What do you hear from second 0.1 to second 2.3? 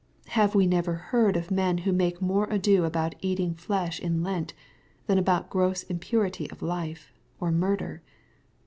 —^Have we never heard of men who make